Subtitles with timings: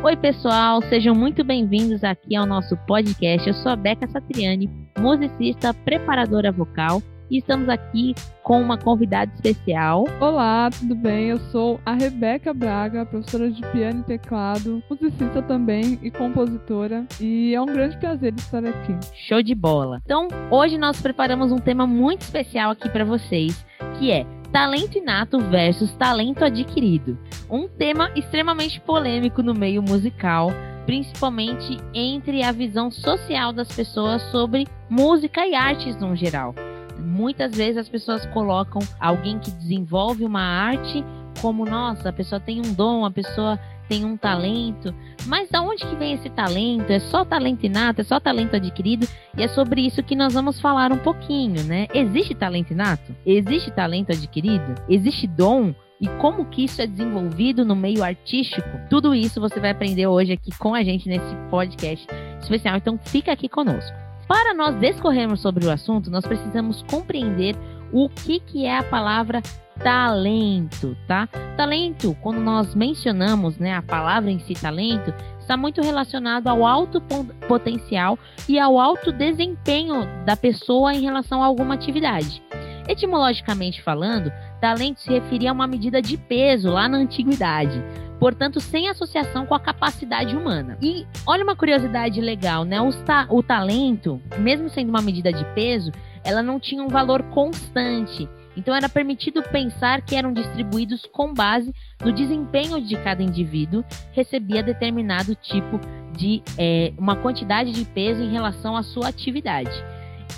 [0.00, 3.48] Oi, pessoal, sejam muito bem-vindos aqui ao nosso podcast.
[3.48, 8.14] Eu sou a Beca Satriani, musicista, preparadora vocal e estamos aqui
[8.44, 10.04] com uma convidada especial.
[10.20, 11.30] Olá, tudo bem?
[11.30, 17.52] Eu sou a Rebeca Braga, professora de piano e teclado, musicista também e compositora, e
[17.52, 18.96] é um grande prazer estar aqui.
[19.26, 20.00] Show de bola.
[20.04, 23.66] Então, hoje nós preparamos um tema muito especial aqui para vocês,
[23.98, 27.18] que é talento inato versus talento adquirido.
[27.50, 30.50] Um tema extremamente polêmico no meio musical,
[30.86, 36.54] principalmente entre a visão social das pessoas sobre música e artes no geral.
[36.98, 41.04] Muitas vezes as pessoas colocam alguém que desenvolve uma arte
[41.40, 44.94] como, nossa, a pessoa tem um dom, a pessoa tem um talento,
[45.26, 46.90] mas da onde que vem esse talento?
[46.90, 48.00] É só talento inato?
[48.00, 49.08] É só talento adquirido?
[49.36, 51.88] E é sobre isso que nós vamos falar um pouquinho, né?
[51.94, 53.14] Existe talento inato?
[53.24, 54.74] Existe talento adquirido?
[54.88, 55.74] Existe dom?
[56.00, 58.68] E como que isso é desenvolvido no meio artístico?
[58.88, 62.06] Tudo isso você vai aprender hoje aqui com a gente nesse podcast
[62.40, 62.76] especial.
[62.76, 63.96] Então fica aqui conosco.
[64.28, 67.56] Para nós discorrermos sobre o assunto, nós precisamos compreender
[67.90, 69.42] o que, que é a palavra
[69.82, 71.26] talento, tá?
[71.56, 77.02] Talento, quando nós mencionamos né, a palavra em si, talento, está muito relacionado ao alto
[77.46, 78.18] potencial
[78.48, 82.42] e ao alto desempenho da pessoa em relação a alguma atividade.
[82.88, 87.82] Etimologicamente falando, talento se referia a uma medida de peso lá na antiguidade
[88.18, 90.76] portanto, sem associação com a capacidade humana.
[90.82, 92.80] E olha uma curiosidade legal, né?
[92.80, 95.92] O, ta o talento, mesmo sendo uma medida de peso,
[96.24, 98.28] ela não tinha um valor constante.
[98.58, 101.72] Então era permitido pensar que eram distribuídos com base
[102.04, 105.80] no desempenho de cada indivíduo, recebia determinado tipo
[106.12, 109.70] de é, uma quantidade de peso em relação à sua atividade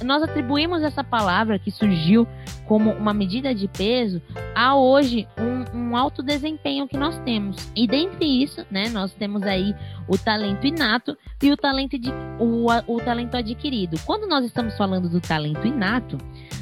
[0.05, 2.27] nós atribuímos essa palavra que surgiu
[2.67, 4.23] como uma medida de peso
[4.55, 7.71] a hoje um, um alto desempenho que nós temos.
[7.77, 9.75] E dentre isso, né, nós temos aí
[10.09, 13.99] o talento inato e o talento, de, o, o talento adquirido.
[14.07, 16.17] Quando nós estamos falando do talento inato,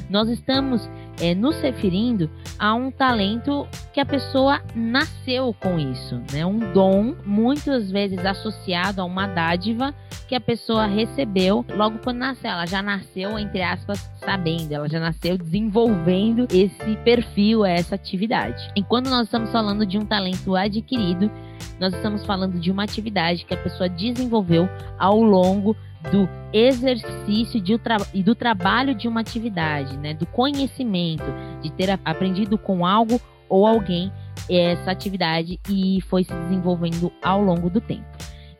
[0.09, 0.89] nós estamos
[1.19, 6.45] é, nos referindo a um talento que a pessoa nasceu com isso, né?
[6.45, 9.93] Um dom, muitas vezes associado a uma dádiva
[10.27, 12.51] que a pessoa recebeu logo quando nasceu.
[12.51, 18.71] Ela já nasceu, entre aspas, sabendo, ela já nasceu desenvolvendo esse perfil, essa atividade.
[18.75, 21.31] Enquanto nós estamos falando de um talento adquirido,
[21.79, 25.75] nós estamos falando de uma atividade que a pessoa desenvolveu ao longo
[26.11, 27.77] do exercício de,
[28.13, 30.13] e do trabalho de uma atividade, né?
[30.13, 31.25] do conhecimento,
[31.61, 34.11] de ter aprendido com algo ou alguém
[34.49, 38.07] essa atividade e foi se desenvolvendo ao longo do tempo.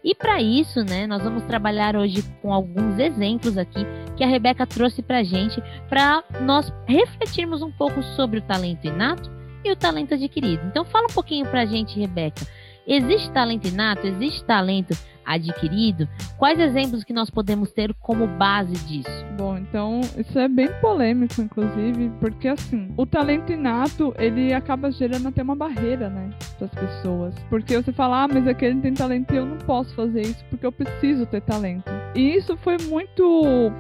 [0.04, 3.86] E para isso, né, nós vamos trabalhar hoje com alguns exemplos aqui
[4.16, 9.30] que a Rebeca trouxe para gente, para nós refletirmos um pouco sobre o talento inato
[9.64, 10.66] e o talento adquirido.
[10.68, 12.46] Então, fala um pouquinho para a gente, Rebeca.
[12.90, 14.08] Existe talento inato?
[14.08, 16.10] Existe talento adquirido?
[16.40, 19.26] Quais exemplos que nós podemos ter como base disso?
[19.38, 25.28] Bom, então isso é bem polêmico, inclusive, porque assim, o talento inato ele acaba gerando
[25.28, 29.32] até uma barreira, né, para as pessoas, porque você fala, ah, mas aquele tem talento
[29.32, 31.92] e eu não posso fazer isso porque eu preciso ter talento.
[32.16, 33.72] E isso foi muito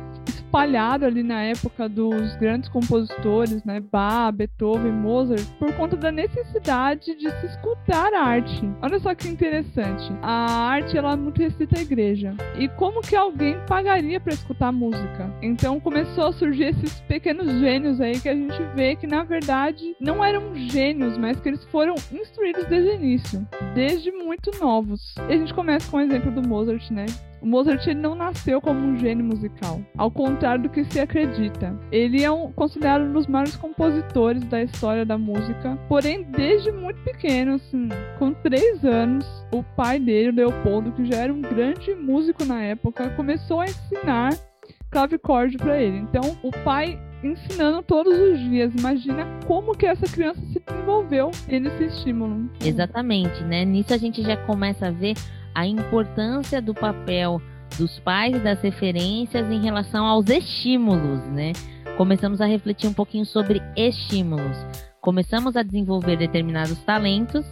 [0.50, 7.16] espalhado ali na época dos grandes compositores, né, Bach, Beethoven, Mozart, por conta da necessidade
[7.16, 8.68] de se escutar a arte.
[8.82, 10.12] Olha só que interessante.
[10.24, 12.34] A arte ela muito restrita à igreja.
[12.58, 15.32] E como que alguém pagaria para escutar música?
[15.42, 19.96] Então começou a surgir esses pequenos gênios aí que a gente vê que na verdade
[20.00, 25.14] não eram gênios, mas que eles foram instruídos desde o início, desde muito novos.
[25.30, 27.06] E a gente começa com o exemplo do Mozart, né?
[27.42, 31.76] O Mozart ele não nasceu como um gênio musical, ao contrário do que se acredita.
[31.92, 37.02] Ele é um, considerado um dos maiores compositores da história da música, porém, desde muito
[37.04, 42.46] pequeno, assim, com três anos, o pai dele, Leopoldo, que já era um grande músico
[42.46, 44.34] na época, começou a ensinar
[44.90, 45.98] clavicorde para ele.
[45.98, 48.74] Então, o pai ensinando todos os dias.
[48.74, 52.50] Imagina como que essa criança se desenvolveu nesse estímulo.
[52.64, 53.66] Exatamente, né?
[53.66, 55.16] Nisso a gente já começa a ver
[55.54, 57.42] a importância do papel
[57.78, 61.54] dos pais e das referências em relação aos estímulos, né?
[61.98, 64.58] Começamos a refletir um pouquinho sobre estímulos.
[65.02, 67.46] Começamos a desenvolver determinados talentos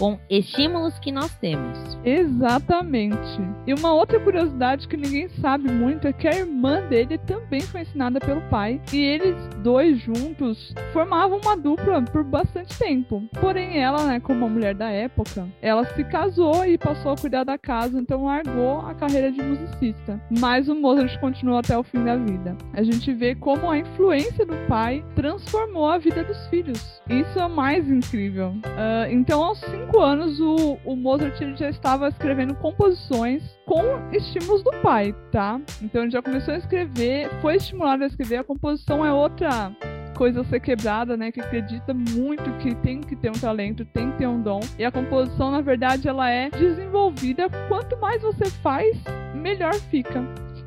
[0.00, 1.78] com estímulos que nós temos.
[2.02, 3.38] Exatamente.
[3.66, 7.82] E uma outra curiosidade que ninguém sabe muito é que a irmã dele também foi
[7.82, 13.22] ensinada pelo pai e eles dois juntos formavam uma dupla por bastante tempo.
[13.38, 17.44] Porém, ela, né, como uma mulher da época, ela se casou e passou a cuidar
[17.44, 20.18] da casa, então largou a carreira de musicista.
[20.38, 22.56] Mas o Mozart continuou até o fim da vida.
[22.72, 27.02] A gente vê como a influência do pai transformou a vida dos filhos.
[27.10, 28.54] Isso é mais incrível.
[28.64, 33.82] Uh, então, aos cinco anos o, o Mozart já estava escrevendo composições com
[34.12, 35.60] estímulos do pai, tá?
[35.82, 38.36] Então ele já começou a escrever, foi estimulado a escrever.
[38.36, 39.74] A composição é outra
[40.16, 41.32] coisa a ser quebrada, né?
[41.32, 44.60] Que acredita muito que tem que ter um talento, tem que ter um dom.
[44.78, 47.48] E a composição, na verdade, ela é desenvolvida.
[47.68, 49.02] Quanto mais você faz,
[49.34, 50.22] melhor fica.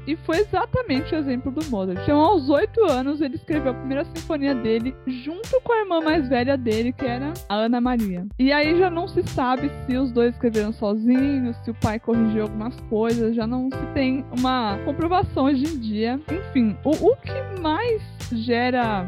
[0.05, 1.99] E foi exatamente o exemplo do Mozart.
[2.03, 6.27] Então, aos oito anos, ele escreveu a primeira sinfonia dele junto com a irmã mais
[6.27, 8.25] velha dele, que era a Ana Maria.
[8.37, 12.43] E aí já não se sabe se os dois escreveram sozinhos, se o pai corrigiu
[12.43, 16.19] algumas coisas, já não se tem uma comprovação hoje em dia.
[16.29, 18.01] Enfim, o, o que mais
[18.31, 19.05] gera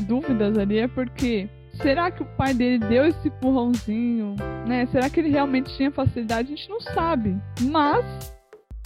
[0.00, 1.48] dúvidas ali é porque
[1.80, 4.34] será que o pai dele deu esse empurrãozinho,
[4.66, 4.86] né?
[4.86, 6.52] Será que ele realmente tinha facilidade?
[6.52, 7.36] A gente não sabe.
[7.60, 8.35] Mas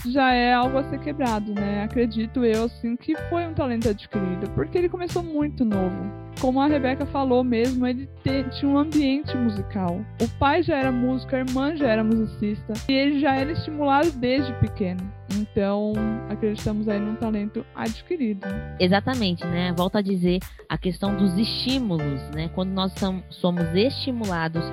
[0.06, 1.82] já é algo a ser quebrado, né?
[1.85, 6.11] Acredito eu, assim, que foi um talento adquirido, porque ele começou muito novo.
[6.41, 10.00] Como a Rebeca falou mesmo, ele te, tinha um ambiente musical.
[10.20, 14.11] O pai já era músico, a irmã já era musicista, e ele já era estimulado
[14.12, 15.00] desde pequeno.
[15.37, 15.93] Então,
[16.29, 18.47] acreditamos aí num talento adquirido.
[18.79, 19.73] Exatamente, né?
[19.76, 22.49] Volto a dizer a questão dos estímulos, né?
[22.55, 22.93] Quando nós
[23.29, 24.64] somos estimulados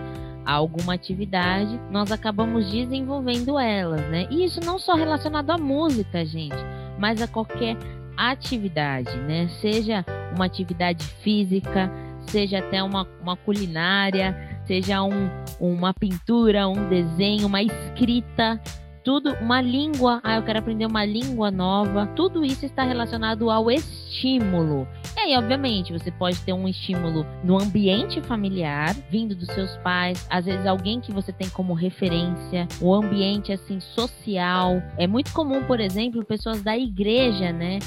[0.48, 4.28] a alguma atividade, nós acabamos desenvolvendo elas, né?
[4.32, 6.56] E isso não só relacionado à música, gente,
[6.98, 7.76] mas a qualquer
[8.16, 9.50] atividade, né?
[9.60, 11.92] Seja uma atividade física,
[12.28, 15.30] seja até uma, uma culinária, seja um,
[15.60, 18.58] uma pintura, um desenho, uma escrita,
[19.08, 23.72] tudo, uma língua, ah, eu quero aprender uma língua nova, tudo isso está relacionado ao
[23.72, 24.86] estímulo.
[25.16, 30.28] E aí, obviamente, você pode ter um estímulo no ambiente familiar, vindo dos seus pais,
[30.30, 34.84] às vezes alguém que você tem como referência, o ambiente assim social.
[34.98, 37.80] É muito comum, por exemplo, pessoas da igreja, né,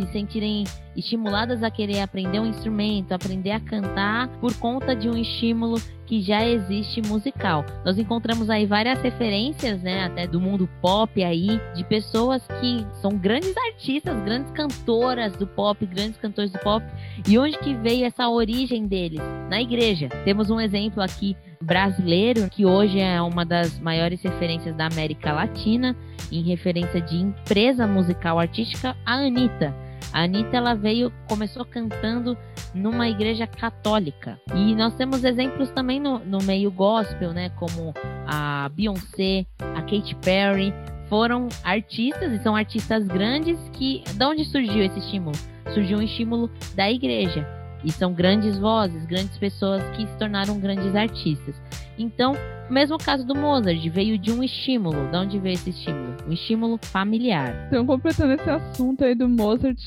[0.00, 0.64] se sentirem
[0.96, 6.20] estimuladas a querer aprender um instrumento, aprender a cantar por conta de um estímulo que
[6.20, 7.64] já existe musical.
[7.84, 13.16] Nós encontramos aí várias referências, né, até do mundo pop aí, de pessoas que são
[13.16, 16.84] grandes artistas, grandes cantoras do pop, grandes cantores do pop.
[17.26, 19.20] E onde que veio essa origem deles?
[19.48, 20.08] Na igreja.
[20.24, 25.96] Temos um exemplo aqui brasileiro, que hoje é uma das maiores referências da América Latina,
[26.30, 29.83] em referência de empresa musical artística, a Anitta.
[30.14, 32.38] A Anitta ela veio, começou cantando
[32.72, 34.40] numa igreja católica.
[34.54, 37.48] E nós temos exemplos também no, no meio gospel, né?
[37.50, 37.92] Como
[38.24, 40.72] a Beyoncé, a Katy Perry.
[41.08, 44.04] Foram artistas e são artistas grandes que.
[44.14, 45.36] De onde surgiu esse estímulo?
[45.74, 47.44] Surgiu um estímulo da igreja.
[47.82, 51.60] E são grandes vozes, grandes pessoas que se tornaram grandes artistas.
[51.98, 52.32] Então,
[52.70, 55.08] mesmo caso do Mozart, veio de um estímulo.
[55.10, 56.16] De onde veio esse estímulo?
[56.26, 57.66] Um estímulo familiar.
[57.68, 59.78] Então, completando esse assunto aí do Mozart,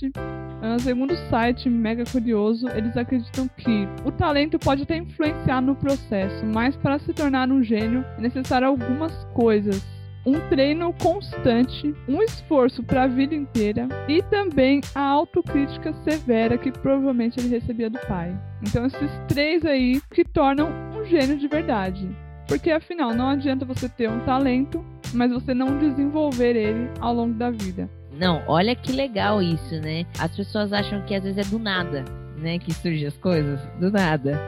[0.57, 5.75] Uh, segundo o site Mega Curioso, eles acreditam que o talento pode até influenciar no
[5.75, 9.86] processo, mas para se tornar um gênio é necessário algumas coisas.
[10.25, 16.71] Um treino constante, um esforço para a vida inteira e também a autocrítica severa que
[16.71, 18.38] provavelmente ele recebia do pai.
[18.62, 20.69] Então, esses três aí que tornam
[21.07, 22.09] gênio de verdade.
[22.48, 24.83] Porque afinal, não adianta você ter um talento,
[25.13, 27.89] mas você não desenvolver ele ao longo da vida.
[28.18, 30.06] Não, olha que legal isso, né?
[30.18, 32.06] As pessoas acham que às vezes é do nada,
[32.38, 32.57] né?
[32.57, 34.39] Que surgem as coisas, do nada.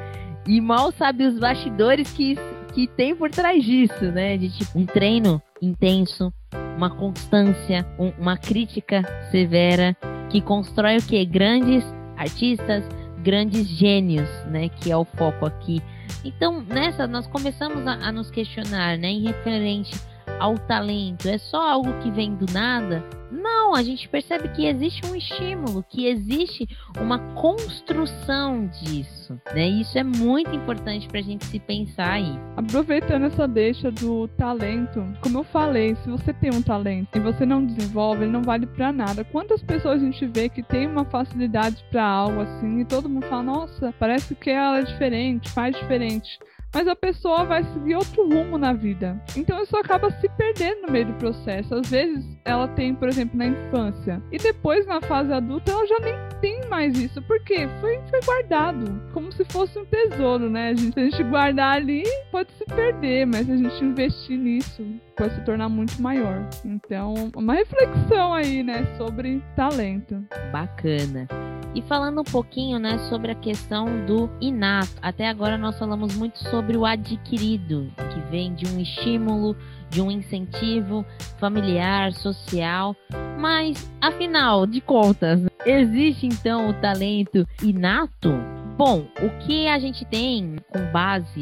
[0.47, 2.37] E mal sabe os bastidores que,
[2.73, 4.37] que tem por trás disso, né?
[4.37, 6.33] De tipo, um treino intenso,
[6.77, 9.95] uma constância, um, uma crítica severa
[10.29, 11.23] que constrói o que?
[11.25, 11.83] Grandes
[12.15, 12.87] artistas,
[13.21, 14.69] grandes gênios, né?
[14.69, 15.81] Que é o foco aqui
[16.23, 19.99] então, nessa, nós começamos a, a nos questionar, né, em referente
[20.39, 21.27] ao talento.
[21.27, 23.03] É só algo que vem do nada?
[23.31, 26.67] Não, a gente percebe que existe um estímulo, que existe
[26.99, 29.39] uma construção disso.
[29.53, 29.67] Né?
[29.67, 32.39] Isso é muito importante para a gente se pensar aí.
[32.57, 37.45] Aproveitando essa deixa do talento, como eu falei, se você tem um talento e você
[37.45, 39.23] não desenvolve, ele não vale para nada.
[39.23, 43.27] Quantas pessoas a gente vê que tem uma facilidade para algo assim e todo mundo
[43.27, 46.39] fala, nossa, parece que ela é diferente, faz diferente
[46.73, 49.21] mas a pessoa vai seguir outro rumo na vida.
[49.35, 51.75] Então isso acaba se perdendo no meio do processo.
[51.75, 55.99] Às vezes ela tem, por exemplo, na infância, e depois na fase adulta ela já
[55.99, 60.69] nem tem mais isso, porque foi, foi guardado como se fosse um tesouro, né?
[60.69, 64.37] A gente, se a gente guardar ali, pode se perder, mas se a gente investir
[64.37, 64.85] nisso,
[65.15, 66.47] pode se tornar muito maior.
[66.63, 70.23] Então, uma reflexão aí, né, sobre talento.
[70.51, 71.27] Bacana.
[71.75, 74.91] E falando um pouquinho, né, sobre a questão do inato.
[75.01, 79.55] Até agora nós falamos muito sobre o adquirido, que vem de um estímulo,
[79.89, 81.05] de um incentivo
[81.37, 82.95] familiar, social.
[83.37, 88.31] Mas, afinal de contas, existe então o talento inato?
[88.77, 91.41] Bom, o que a gente tem com base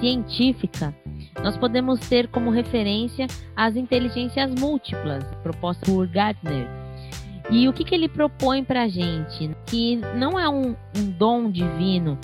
[0.00, 0.94] científica
[1.42, 3.26] nós podemos ter como referência
[3.56, 6.83] as inteligências múltiplas propostas por Gartner.
[7.54, 9.48] E o que, que ele propõe para a gente?
[9.64, 12.18] Que não é um, um dom divino,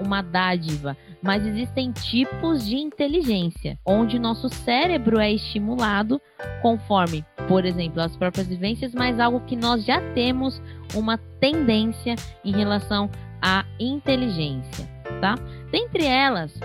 [0.00, 6.18] uma dádiva, mas existem tipos de inteligência, onde nosso cérebro é estimulado
[6.62, 10.60] conforme, por exemplo, as próprias vivências, mas algo que nós já temos
[10.94, 13.10] uma tendência em relação
[13.42, 14.88] à inteligência,
[15.20, 15.34] tá?
[15.70, 16.58] Dentre elas,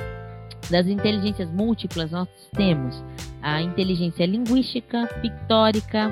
[0.71, 3.03] das inteligências múltiplas, nós temos
[3.41, 6.09] a inteligência linguística, pictórica,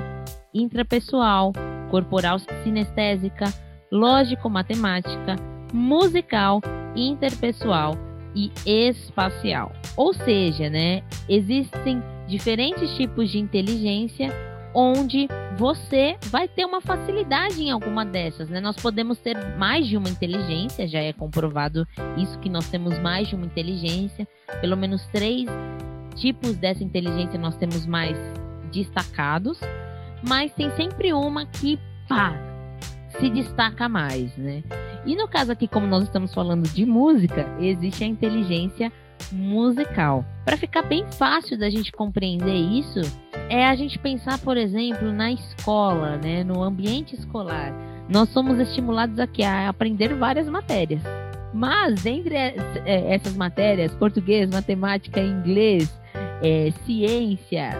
[0.52, 1.52] intrapessoal,
[1.90, 3.46] corporal sinestésica,
[3.90, 5.36] lógico-matemática,
[5.72, 6.60] musical,
[6.94, 7.94] interpessoal
[8.34, 9.72] e espacial.
[9.96, 14.30] Ou seja, né, existem diferentes tipos de inteligência
[14.74, 15.26] onde
[15.56, 18.60] você vai ter uma facilidade em alguma dessas, né?
[18.60, 21.86] Nós podemos ter mais de uma inteligência, já é comprovado
[22.18, 24.28] isso que nós temos mais de uma inteligência,
[24.60, 25.46] pelo menos três
[26.14, 28.18] tipos dessa inteligência nós temos mais
[28.70, 29.58] destacados,
[30.28, 31.78] mas tem sempre uma que
[32.08, 32.34] pá,
[33.18, 34.62] se destaca mais, né?
[35.04, 38.92] E no caso aqui, como nós estamos falando de música, existe a inteligência
[39.30, 40.24] musical.
[40.44, 43.00] Para ficar bem fácil da gente compreender isso,
[43.48, 47.72] é a gente pensar, por exemplo, na escola, né, no ambiente escolar.
[48.08, 51.02] Nós somos estimulados aqui a aprender várias matérias.
[51.54, 52.54] Mas entre é,
[53.14, 55.90] essas matérias, português, matemática, inglês,
[56.42, 57.74] é, ciências,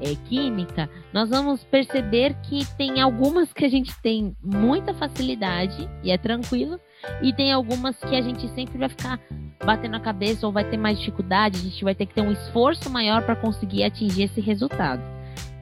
[0.00, 6.10] é, química, nós vamos perceber que tem algumas que a gente tem muita facilidade e
[6.10, 6.78] é tranquilo,
[7.22, 9.20] e tem algumas que a gente sempre vai ficar
[9.64, 12.32] batendo a cabeça ou vai ter mais dificuldade, a gente vai ter que ter um
[12.32, 15.02] esforço maior para conseguir atingir esse resultado.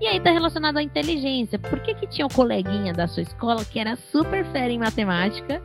[0.00, 1.58] E aí tá relacionado à inteligência.
[1.58, 5.62] Por que que tinha um coleguinha da sua escola que era super fera em matemática?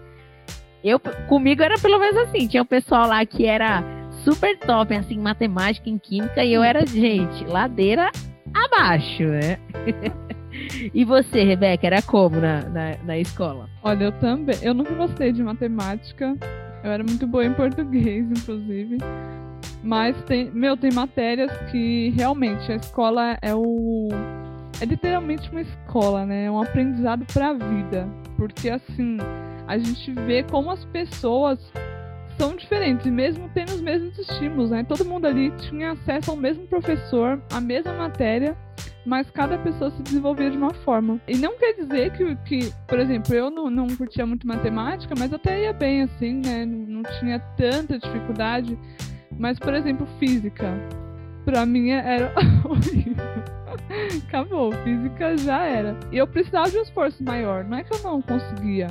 [0.83, 3.83] Eu, comigo era pelo menos assim, tinha um pessoal lá que era
[4.23, 8.11] super top assim, em matemática, em química, e eu era, gente, ladeira
[8.53, 9.57] abaixo, né?
[10.93, 13.69] e você, Rebeca, era como na, na, na, escola?
[13.83, 14.55] Olha, eu também.
[14.61, 16.35] Eu nunca gostei de matemática.
[16.83, 18.97] Eu era muito boa em português, inclusive.
[19.83, 24.09] Mas tem, meu, tem matérias que realmente a escola é o.
[24.81, 26.45] É literalmente uma escola, né?
[26.45, 28.07] É um aprendizado para a vida.
[28.37, 29.17] Porque assim,
[29.67, 31.59] a gente vê como as pessoas
[32.39, 34.83] são diferentes, mesmo tendo os mesmos estímulos, né?
[34.85, 38.57] Todo mundo ali tinha acesso ao mesmo professor, à mesma matéria,
[39.05, 41.19] mas cada pessoa se desenvolvia de uma forma.
[41.27, 45.33] E não quer dizer que, que por exemplo, eu não, não curtia muito matemática, mas
[45.33, 46.65] até ia bem, assim, né?
[46.65, 48.79] Não, não tinha tanta dificuldade.
[49.37, 50.73] Mas, por exemplo, física.
[51.43, 52.33] Pra mim era.
[54.27, 55.97] Acabou, física já era.
[56.11, 57.65] E eu precisava de um esforço maior.
[57.65, 58.87] Não é que eu não conseguia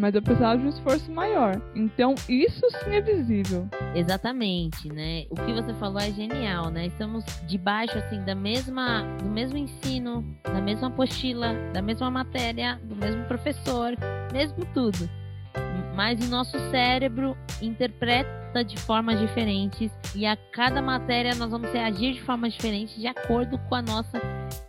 [0.00, 1.60] mas eu precisava de um esforço maior.
[1.74, 3.68] Então, isso sim é visível.
[3.94, 5.26] Exatamente, né?
[5.30, 6.86] O que você falou é genial, né?
[6.86, 12.96] Estamos debaixo assim da mesma do mesmo ensino, da mesma apostila, da mesma matéria, do
[12.96, 13.92] mesmo professor,
[14.32, 15.08] mesmo tudo.
[15.94, 22.14] Mas o nosso cérebro interpreta de formas diferentes e a cada matéria nós vamos reagir
[22.14, 24.20] de formas diferentes de acordo com a nossa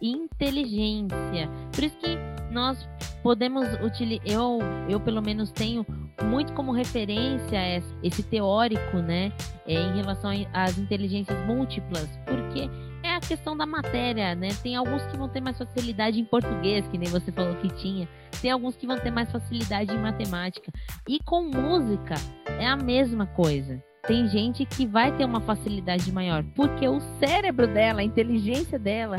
[0.02, 1.50] inteligência.
[1.74, 2.18] Por isso que
[2.52, 2.88] nós
[3.22, 4.60] podemos utilizar, eu,
[4.90, 5.86] eu pelo menos tenho
[6.24, 9.32] muito como referência esse teórico, né,
[9.66, 12.70] é, em relação às inteligências múltiplas, porque
[13.04, 14.50] é a questão da matéria, né?
[14.62, 18.08] Tem alguns que vão ter mais facilidade em português, que nem você falou que tinha.
[18.42, 20.72] Tem alguns que vão ter mais facilidade em matemática.
[21.10, 22.14] E com música
[22.48, 23.84] é a mesma coisa.
[24.08, 29.18] Tem gente que vai ter uma facilidade maior, porque o cérebro dela, a inteligência dela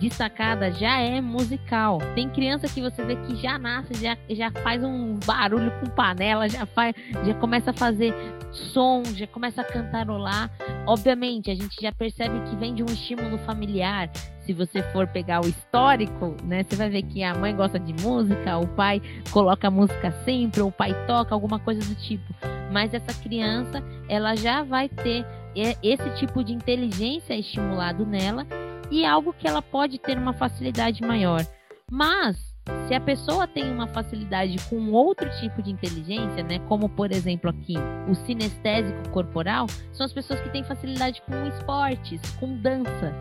[0.00, 1.98] destacada já é musical.
[2.14, 6.48] Tem criança que você vê que já nasce, já, já faz um barulho com panela,
[6.48, 8.14] já faz, já começa a fazer
[8.50, 10.50] som, já começa a cantarolar.
[10.86, 14.10] Obviamente, a gente já percebe que vem de um estímulo familiar.
[14.40, 17.92] Se você for pegar o histórico, né, você vai ver que a mãe gosta de
[18.02, 22.34] música, o pai coloca música sempre, ou o pai toca alguma coisa do tipo.
[22.72, 28.46] Mas essa criança, ela já vai ter esse tipo de inteligência estimulado nela
[28.90, 31.44] e algo que ela pode ter uma facilidade maior.
[31.90, 32.50] Mas
[32.86, 37.50] se a pessoa tem uma facilidade com outro tipo de inteligência, né, como por exemplo
[37.50, 37.74] aqui
[38.08, 43.14] o sinestésico corporal, são as pessoas que têm facilidade com esportes, com dança.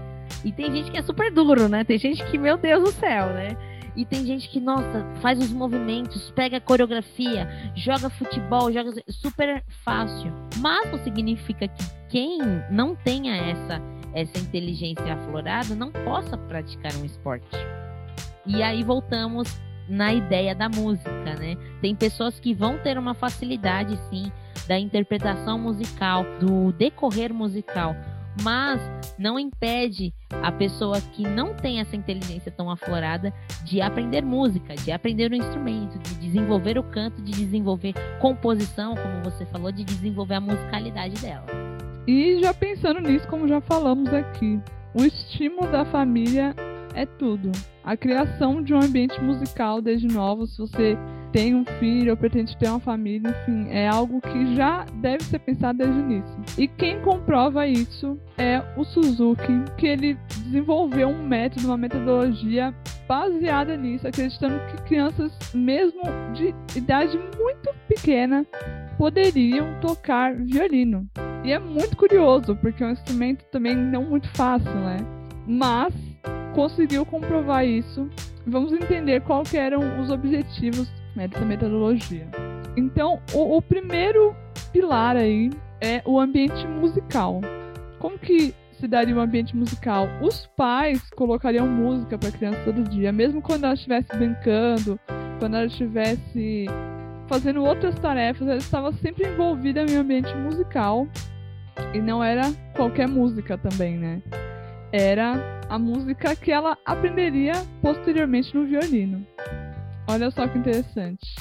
[0.43, 1.83] E tem gente que é super duro, né?
[1.83, 3.57] Tem gente que, meu Deus do céu, né?
[3.95, 9.63] E tem gente que, nossa, faz os movimentos, pega a coreografia, joga futebol, joga super
[9.83, 10.31] fácil.
[10.57, 12.39] Mas não significa que quem
[12.71, 13.81] não tenha essa
[14.13, 17.47] essa inteligência aflorada não possa praticar um esporte.
[18.45, 21.57] E aí voltamos na ideia da música, né?
[21.81, 24.31] Tem pessoas que vão ter uma facilidade, sim,
[24.67, 27.95] da interpretação musical, do decorrer musical,
[28.41, 28.79] mas
[29.17, 30.13] não impede
[30.43, 35.35] a pessoa que não tem essa inteligência tão aflorada de aprender música, de aprender o
[35.35, 41.19] instrumento, de desenvolver o canto, de desenvolver composição, como você falou, de desenvolver a musicalidade
[41.21, 41.68] dela.
[42.09, 44.59] E já pensando nisso, como já falamos aqui,
[44.95, 46.55] o estímulo da família
[46.95, 47.51] é tudo.
[47.83, 50.97] A criação de um ambiente musical desde novo, se você
[51.31, 55.37] tem um filho ou pretende ter uma família, enfim, é algo que já deve ser
[55.37, 56.41] pensado desde o início.
[56.57, 62.73] E quem comprova isso é o Suzuki, que ele desenvolveu um método, uma metodologia
[63.07, 66.01] baseada nisso, acreditando que crianças, mesmo
[66.33, 68.43] de idade muito pequena,
[68.97, 71.07] poderiam tocar violino.
[71.43, 74.97] E é muito curioso, porque é um instrumento também não muito fácil, né?
[75.47, 75.93] Mas
[76.53, 78.09] conseguiu comprovar isso.
[78.45, 82.27] Vamos entender quais eram os objetivos né, dessa metodologia.
[82.75, 84.35] Então, o, o primeiro
[84.71, 85.49] pilar aí
[85.81, 87.41] é o ambiente musical.
[87.99, 90.07] Como que se daria um ambiente musical?
[90.21, 94.99] Os pais colocariam música para a criança todo dia, mesmo quando ela estivesse brincando,
[95.39, 96.65] quando ela estivesse
[97.29, 101.07] fazendo outras tarefas, ela estava sempre envolvida em um ambiente musical.
[101.93, 104.21] E não era qualquer música também, né?
[104.91, 109.25] Era a música que ela aprenderia posteriormente no violino.
[110.07, 111.35] Olha só que interessante.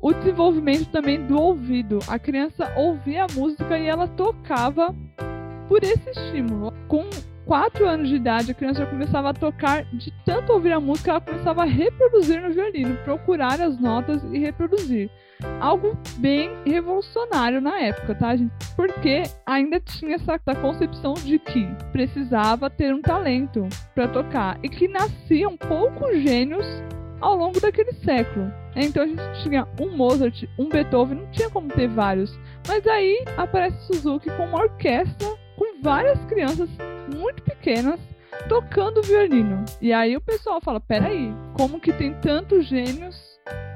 [0.00, 2.00] O desenvolvimento também do ouvido.
[2.08, 4.94] A criança ouvia a música e ela tocava
[5.68, 6.72] por esse estímulo.
[6.88, 7.08] Com
[7.48, 11.12] 4 anos de idade, a criança já começava a tocar, de tanto ouvir a música,
[11.12, 15.10] ela começava a reproduzir no violino, procurar as notas e reproduzir.
[15.58, 18.52] Algo bem revolucionário na época, tá, gente?
[18.76, 24.86] Porque ainda tinha essa, concepção de que precisava ter um talento para tocar e que
[24.86, 26.66] nasciam poucos gênios
[27.18, 28.52] ao longo daquele século.
[28.76, 32.38] Então a gente tinha um Mozart, um Beethoven, não tinha como ter vários.
[32.66, 35.37] Mas aí aparece Suzuki com uma orquestra
[35.82, 36.68] várias crianças
[37.14, 38.00] muito pequenas
[38.48, 39.64] tocando violino.
[39.80, 43.16] E aí o pessoal fala: peraí, como que tem tantos gênios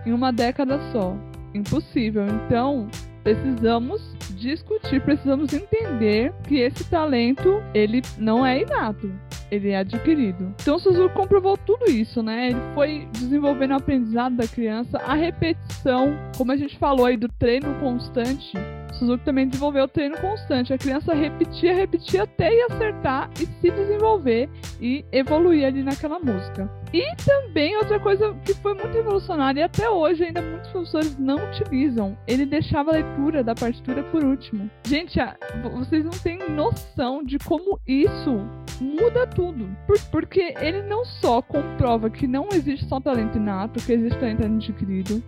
[0.06, 1.16] em uma década só?
[1.54, 2.26] Impossível.
[2.26, 2.88] Então
[3.22, 9.12] precisamos discutir, precisamos entender que esse talento ele não é inato
[9.52, 10.54] ele é adquirido.
[10.62, 12.48] Então Suzuki comprovou tudo isso, né?
[12.48, 17.28] Ele foi desenvolvendo o aprendizado da criança, a repetição, como a gente falou aí do
[17.28, 18.56] treino constante.
[18.92, 20.72] Suzuki também desenvolveu o treino constante.
[20.72, 24.48] A criança repetia, repetia até ir acertar e se desenvolver
[24.80, 26.70] e evoluir ali naquela música.
[26.92, 31.36] E também outra coisa que foi muito revolucionária e até hoje ainda muitos professores não
[31.36, 34.70] utilizam, ele deixava a leitura da partitura por último.
[34.86, 35.18] Gente,
[35.62, 38.46] vocês não têm noção de como isso
[38.80, 39.68] muda tudo.
[40.10, 45.22] porque ele não só comprova que não existe só talento inato, que existe talento adquirido,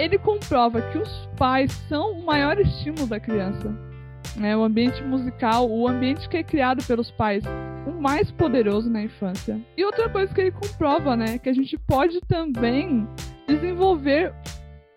[0.00, 3.70] ele comprova que os pais são o maior estímulo da criança.
[4.36, 4.56] Né?
[4.56, 7.44] O ambiente musical, o ambiente que é criado pelos pais,
[7.86, 9.60] o mais poderoso na infância.
[9.76, 13.06] E outra coisa que ele comprova, né, que a gente pode também
[13.46, 14.32] desenvolver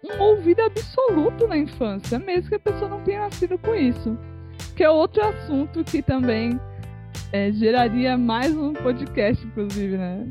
[0.04, 4.18] um ouvido absoluto na infância, mesmo que a pessoa não tenha nascido com isso.
[4.76, 6.60] Que é outro assunto que também
[7.32, 10.28] é, geraria mais um podcast, inclusive, né?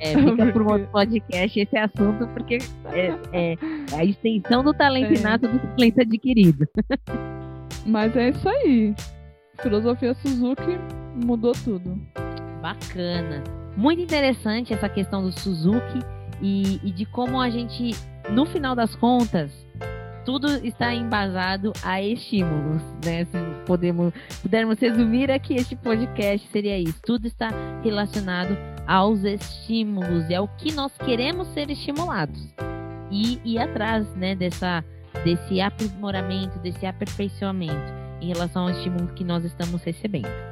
[0.00, 2.58] É, fica por um outro podcast esse assunto, porque
[2.92, 3.56] é, é,
[3.94, 5.16] a extensão do talento é.
[5.16, 6.66] inato do talento adquirido.
[7.86, 8.94] Mas é isso aí.
[9.62, 10.78] Filosofia Suzuki
[11.24, 11.98] mudou tudo.
[12.62, 13.42] Bacana.
[13.76, 16.00] Muito interessante essa questão do Suzuki
[16.42, 17.92] e, e de como a gente,
[18.30, 19.66] no final das contas,
[20.24, 23.24] tudo está embasado a estímulos, né?
[23.24, 27.00] Se podemos, pudermos resumir aqui este podcast, seria isso.
[27.02, 27.48] Tudo está
[27.82, 28.56] relacionado
[28.90, 32.52] aos estímulos, é o que nós queremos ser estimulados.
[33.08, 34.84] E ir atrás, né, dessa,
[35.24, 40.49] desse aprimoramento, desse aperfeiçoamento em relação ao estímulo que nós estamos recebendo.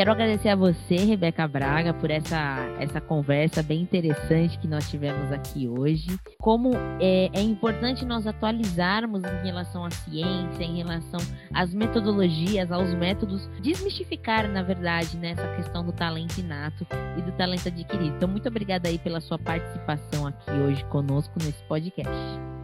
[0.00, 5.30] Quero agradecer a você, Rebeca Braga, por essa, essa conversa bem interessante que nós tivemos
[5.30, 6.18] aqui hoje.
[6.38, 11.20] Como é, é importante nós atualizarmos em relação à ciência, em relação
[11.52, 16.86] às metodologias, aos métodos, desmistificar, na verdade, né, questão do talento inato
[17.18, 18.16] e do talento adquirido.
[18.16, 22.10] Então, muito obrigada aí pela sua participação aqui hoje conosco nesse podcast.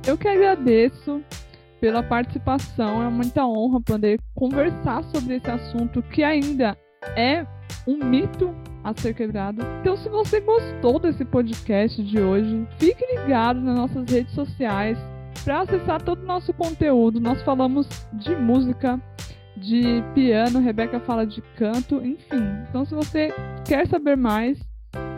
[0.07, 1.22] Eu que agradeço
[1.83, 3.03] pela participação.
[3.03, 6.75] É muita honra poder conversar sobre esse assunto que ainda
[7.14, 7.47] é
[7.87, 9.62] um mito a ser quebrado.
[9.81, 14.99] Então, se você gostou desse podcast de hoje, fique ligado nas nossas redes sociais
[15.45, 17.21] para acessar todo o nosso conteúdo.
[17.21, 19.01] Nós falamos de música,
[19.57, 22.42] de piano, Rebeca fala de canto, enfim.
[22.69, 23.33] Então, se você
[23.66, 24.59] quer saber mais,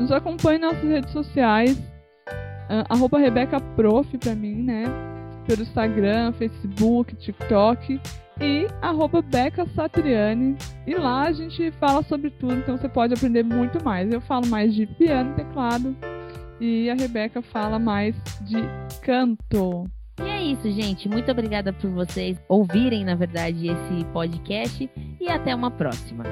[0.00, 1.78] nos acompanhe nas nossas redes sociais,
[2.68, 4.84] uh, arroba RebecaProf para mim, né?
[5.46, 8.00] Pelo Instagram, Facebook, TikTok.
[8.40, 10.56] E arroba Beca Satriani.
[10.86, 14.10] E lá a gente fala sobre tudo, então você pode aprender muito mais.
[14.10, 15.96] Eu falo mais de piano e teclado
[16.60, 18.56] e a Rebeca fala mais de
[19.02, 19.88] canto.
[20.20, 21.08] E é isso, gente.
[21.08, 26.24] Muito obrigada por vocês ouvirem, na verdade, esse podcast e até uma próxima.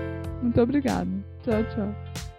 [0.43, 1.11] Muito obrigada.
[1.43, 2.36] Tchau, tchau.